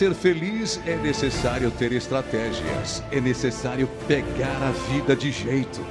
[0.00, 5.84] ser feliz é necessário ter estratégias, é necessário pegar a vida de jeito.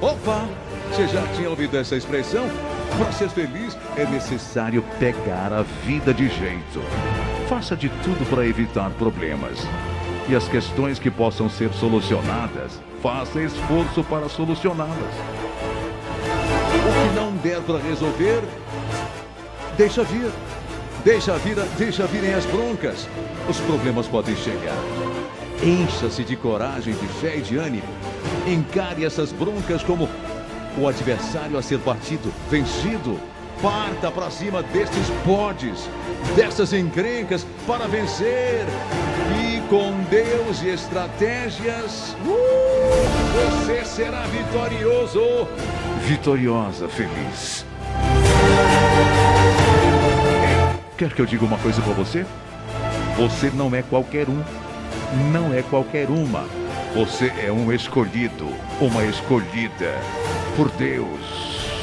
[0.00, 0.48] Opa!
[0.92, 2.48] Você já tinha ouvido essa expressão?
[2.96, 6.80] Para ser feliz é necessário pegar a vida de jeito.
[7.48, 9.58] Faça de tudo para evitar problemas.
[10.28, 15.14] E as questões que possam ser solucionadas, faça esforço para solucioná-las.
[16.76, 18.40] O que não der para resolver,
[19.76, 20.30] deixa vir.
[21.08, 23.08] Deixa vir, deixa virem as broncas.
[23.48, 24.76] Os problemas podem chegar.
[25.62, 27.88] Encha-se de coragem, de fé e de ânimo.
[28.46, 30.06] Encare essas broncas como
[30.76, 33.18] o adversário a ser batido, vencido.
[33.62, 35.88] Parta para cima destes podes,
[36.36, 38.66] dessas encrencas para vencer.
[39.42, 45.48] E com Deus e estratégias, uh, você será vitorioso.
[46.02, 47.64] Vitoriosa, feliz.
[50.98, 52.26] Quer que eu diga uma coisa para você?
[53.16, 54.42] Você não é qualquer um,
[55.30, 56.44] não é qualquer uma.
[56.92, 58.48] Você é um escolhido,
[58.80, 59.94] uma escolhida
[60.56, 61.78] por Deus.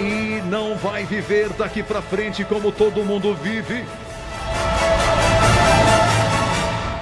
[0.00, 3.84] E não vai viver daqui para frente como todo mundo vive.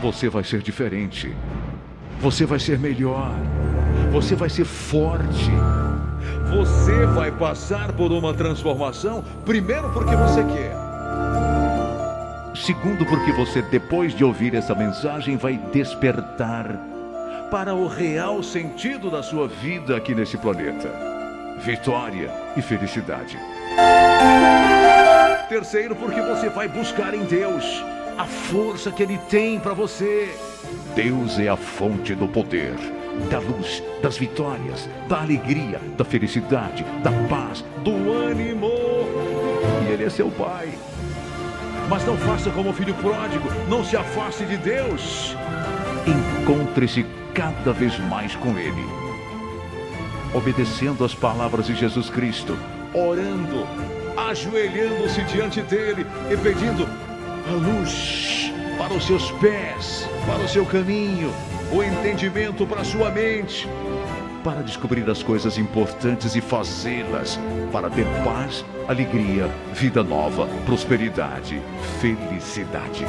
[0.00, 1.36] Você vai ser diferente.
[2.22, 3.34] Você vai ser melhor.
[4.12, 5.50] Você vai ser forte.
[6.56, 10.81] Você vai passar por uma transformação, primeiro porque você quer.
[12.54, 16.78] Segundo, porque você, depois de ouvir essa mensagem, vai despertar
[17.50, 20.90] para o real sentido da sua vida aqui nesse planeta:
[21.60, 23.38] vitória e felicidade.
[25.48, 27.82] Terceiro, porque você vai buscar em Deus
[28.18, 30.34] a força que Ele tem para você.
[30.94, 32.74] Deus é a fonte do poder,
[33.30, 38.70] da luz, das vitórias, da alegria, da felicidade, da paz, do ânimo.
[39.86, 40.68] E Ele é seu Pai.
[41.88, 45.36] Mas não faça como o filho pródigo, não se afaste de Deus.
[46.06, 48.84] Encontre-se cada vez mais com Ele,
[50.34, 52.56] obedecendo as palavras de Jesus Cristo,
[52.94, 53.66] orando,
[54.16, 56.88] ajoelhando-se diante dele e pedindo
[57.48, 61.32] a luz para os seus pés, para o seu caminho,
[61.72, 63.68] o entendimento para a sua mente,
[64.42, 67.38] para descobrir as coisas importantes e fazê-las,
[67.70, 71.62] para ter paz, alegria, vida nova, prosperidade,
[72.00, 73.04] felicidade.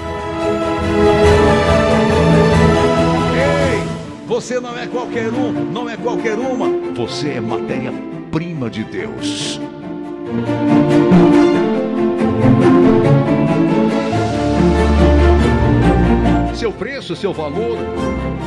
[3.35, 9.59] Ei, você não é qualquer um, não é qualquer uma, você é matéria-prima de Deus.
[16.53, 17.77] Seu preço, seu valor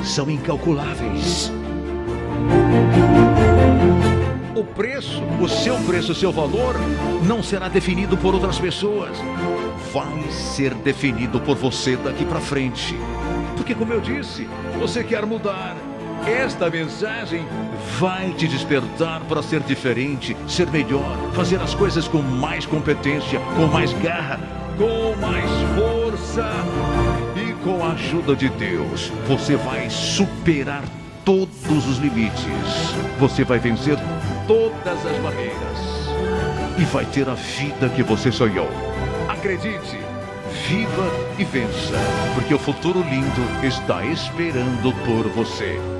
[0.04, 1.52] são incalculáveis.
[4.54, 6.74] O preço, o seu preço, o seu valor
[7.26, 9.18] não será definido por outras pessoas.
[9.92, 12.96] Vai ser definido por você daqui para frente.
[13.56, 14.48] Porque, como eu disse,
[14.78, 15.76] você quer mudar.
[16.26, 17.46] Esta mensagem
[17.98, 23.66] vai te despertar para ser diferente, ser melhor, fazer as coisas com mais competência, com
[23.66, 24.40] mais garra,
[24.78, 26.50] com mais força.
[27.36, 30.82] E com a ajuda de Deus, você vai superar
[31.26, 32.94] todos os limites.
[33.18, 33.98] Você vai vencer
[34.46, 36.06] todas as barreiras.
[36.78, 38.68] E vai ter a vida que você sonhou.
[39.28, 39.98] Acredite,
[40.68, 41.96] viva e vença,
[42.34, 45.95] porque o futuro lindo está esperando por você.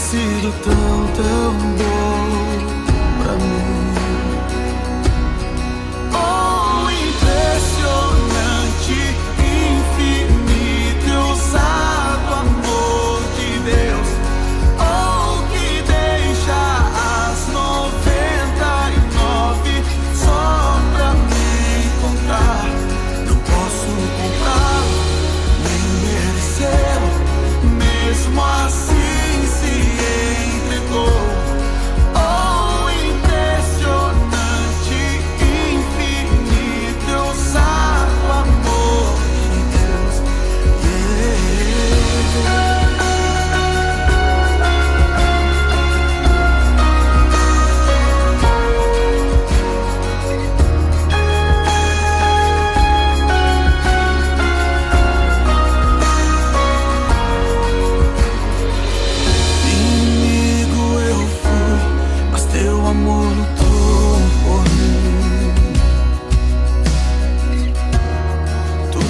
[0.00, 2.39] Sido tão, tão bom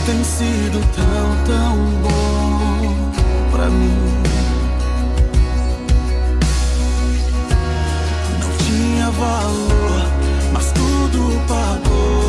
[0.06, 3.10] tem sido tão, tão bom
[3.50, 4.22] pra mim.
[8.38, 10.06] Não tinha valor,
[10.52, 12.19] mas tudo pagou.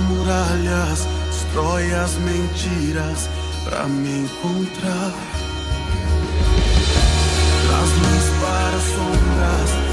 [0.00, 3.28] Muralhas, destrói as mentiras
[3.64, 5.12] para me encontrar.
[7.66, 9.90] Traz luz para sombras